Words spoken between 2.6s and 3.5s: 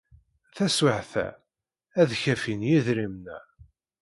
yedrimen-a.